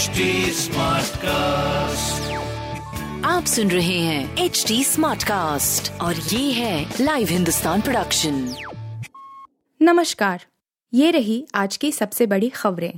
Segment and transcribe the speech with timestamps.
[0.00, 0.24] HD
[1.16, 2.30] cast
[3.26, 8.54] आप सुन रहे हैं एच डी स्मार्ट कास्ट और ये है लाइव हिंदुस्तान प्रोडक्शन
[9.82, 10.44] नमस्कार
[10.94, 12.92] ये रही आज की सबसे बड़ी खबरें।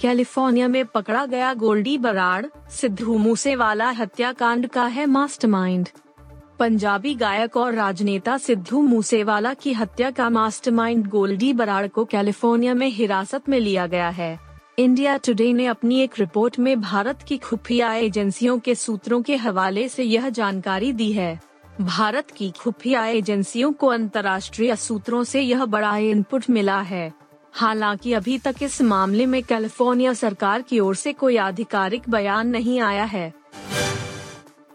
[0.00, 5.88] कैलिफ़ोर्निया में पकड़ा गया गोल्डी बराड़ सिद्धू मूसेवाला हत्याकांड का है मास्टरमाइंड।
[6.58, 12.88] पंजाबी गायक और राजनेता सिद्धू मूसेवाला की हत्या का मास्टरमाइंड गोल्डी बराड़ को कैलिफ़ोर्निया में
[12.88, 14.40] हिरासत में लिया गया है।
[14.78, 19.88] इंडिया टुडे ने अपनी एक रिपोर्ट में भारत की खुफिया एजेंसियों के सूत्रों के हवाले
[19.88, 21.40] से यह जानकारी दी है।
[21.80, 27.12] भारत की खुफिया एजेंसियों को अंतर्राष्ट्रीय सूत्रों से यह बड़ा इनपुट मिला है।
[27.52, 32.80] हालाँकि अभी तक इस मामले में कैलिफ़ोर्निया सरकार की ओर से कोई आधिकारिक बयान नहीं
[32.80, 33.37] आया है।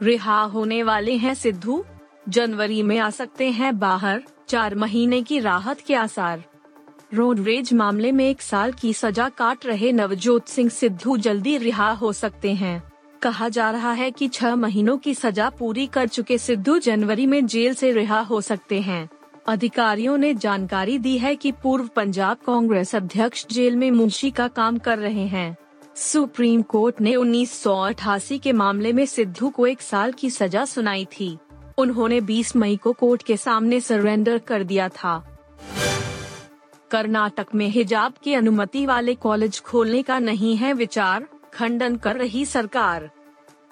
[0.03, 1.85] रिहा होने वाले हैं सिद्धू।
[2.29, 6.43] जनवरी में आ सकते हैं बाहर, चार महीने की राहत के आसार।
[7.13, 11.91] रोड रेज मामले में एक साल की सजा काट रहे नवजोत सिंह सिद्धू जल्दी रिहा
[11.91, 12.83] हो सकते हैं।
[13.21, 17.45] कहा जा रहा है कि छह महीनों की सजा पूरी कर चुके सिद्धू जनवरी में
[17.45, 19.09] जेल से रिहा हो सकते हैं।
[19.47, 24.77] अधिकारियों ने जानकारी दी है कि पूर्व पंजाब कांग्रेस अध्यक्ष जेल में मुंशी का काम
[24.77, 25.57] कर रहे हैं।
[25.95, 31.37] सुप्रीम कोर्ट ने 1988 के मामले में सिद्धू को एक साल की सजा सुनाई थी।
[31.77, 35.37] उन्होंने 20 मई को कोर्ट के सामने सरेंडर कर दिया था।
[36.91, 42.45] कर्नाटक में हिजाब की अनुमति वाले कॉलेज खोलने का नहीं है विचार, खंडन कर रही
[42.45, 43.09] सरकार।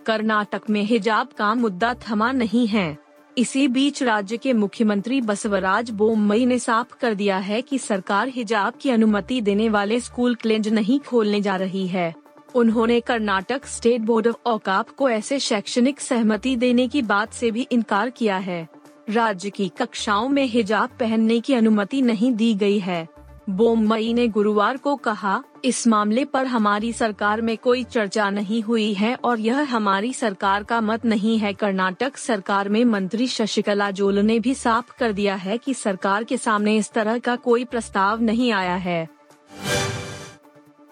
[0.06, 2.98] कर्नाटक में हिजाब का मुद्दा थमा नहीं है।
[3.38, 8.74] इसी बीच राज्य के मुख्यमंत्री बसवराज बोमई ने साफ़ कर दिया है कि सरकार हिजाब
[8.82, 12.16] की अनुमति देने वाले स्कूल क्लेंज नहीं खोलने जा रही है।
[12.56, 17.68] उन्होंने कर्नाटक स्टेट बोर्ड ऑफ़ औकाप को ऐसे शैक्षणिक सहमति देने की बात से भी
[17.72, 18.68] इनकार किया है।
[19.10, 23.08] राज्य की कक्षाओं में हिजाब पहनने की अनुमति नहीं दी गई है।
[23.52, 28.94] बोमई ने गुरुवार को कहा, इस मामले पर हमारी सरकार में कोई चर्चा नहीं हुई
[28.94, 34.20] है और यह हमारी सरकार का मत नहीं है। कर्नाटक सरकार में मंत्री शशिकला जोल
[34.20, 38.22] ने भी साफ़ कर दिया है कि सरकार के सामने इस तरह का कोई प्रस्ताव
[38.22, 39.08] नहीं आया है।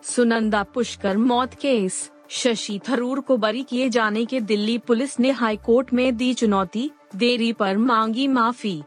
[0.03, 5.57] सुनंदा पुष्कर, मौत केस, शशि थरूर को बरी किए जाने के दिल्ली पुलिस ने हाई
[5.57, 8.81] कोर्ट में दी चुनौती, देरी पर मांगी माफ़ी।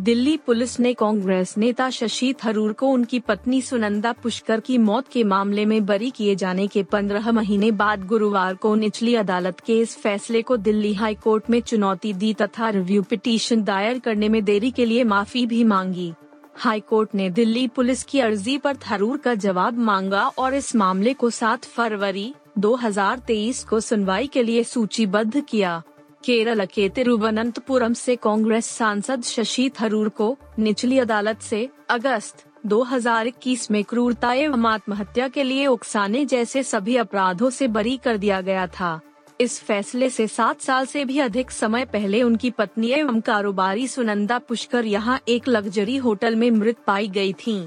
[0.00, 5.22] दिल्ली पुलिस ने कांग्रेस नेता शशि थरूर को उनकी पत्नी सुनंदा पुष्कर की मौत के
[5.24, 9.96] मामले में बरी किए जाने के पंद्रह महीने बाद गुरुवार को निचली अदालत के इस
[9.96, 14.70] फैसले को दिल्ली हाई कोर्ट में चुनौती दी तथा रिव्यू पिटीशन दायर करने में देरी
[14.70, 16.12] के लिए माफ़ी भी मांगी।
[16.54, 21.14] हाई कोर्ट ने दिल्ली पुलिस की अर्जी पर थरूर का जवाब मांगा और इस मामले
[21.14, 25.82] को 7 फरवरी 2023 को सुनवाई के लिए सूचीबद्ध किया।
[26.24, 33.82] केरल के तिरुवनंतपुरम से कांग्रेस सांसद शशि थरूर को निचली अदालत से अगस्त 2021 में
[33.84, 39.00] क्रूरता एवं आत्महत्या के लिए उकसाने जैसे सभी अपराधों से बरी कर दिया गया था
[39.40, 44.38] इस फैसले से सात साल से भी अधिक समय पहले उनकी पत्नी एवं कारोबारी सुनंदा
[44.38, 47.66] पुष्कर यहाँ एक लग्जरी होटल में मृत पाई गई थीं।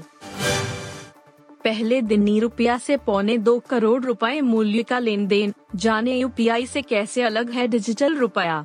[1.64, 6.66] पहले दिन ही रुपया से पौने दो करोड़ रुपए मूल्य का लेन देन जाने यूपीआई
[6.66, 8.64] से कैसे अलग है डिजिटल रुपया?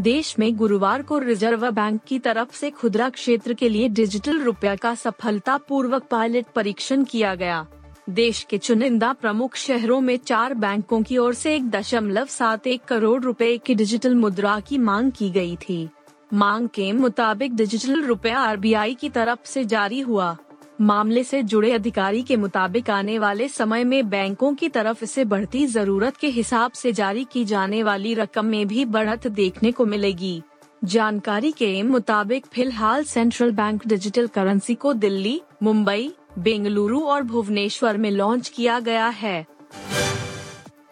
[0.00, 4.76] देश में गुरुवार को रिज़र्व बैंक की तरफ़ से खुदरा क्षेत्र के लिए डिजिटल रुपया
[4.76, 7.66] का सफलता पूर्वक पायलट परीक्षण किया गया।
[8.10, 12.84] देश के चुनिंदा प्रमुख शहरों में चार बैंकों की ओर से एक दशमलव सात एक
[12.84, 15.88] करोड़ रुपए की डिजिटल मुद्रा की मांग की गई थी।
[16.34, 20.36] मांग के मुताबिक डिजिटल रुपया आरबीआई की तरफ़ से जारी हुआ।
[20.80, 25.66] मामले से जुड़े अधिकारी के मुताबिक आने वाले समय में बैंकों की तरफ़ से बढ़ती
[25.66, 30.42] ज़रूरत के हिसाब से जारी की जाने वाली रकम में भी बढ़त देखने को मिलेगी।
[30.84, 38.10] जानकारी के मुताबिक फ़िलहाल सेंट्रल बैंक डिजिटल करेंसी को दिल्ली, मुंबई, बेंगलुरु और भुवनेश्वर में
[38.10, 39.46] लॉन्च किया गया है।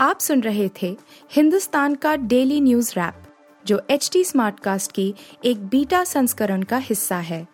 [0.00, 0.96] आप सुन रहे थे
[1.32, 3.22] हिंदुस्तान का डेली न्यूज़ रैप,
[3.66, 5.14] जो एच टी स्मार्ट कास्ट की
[5.44, 7.53] एक बीटा संस्करण का हिस्सा है।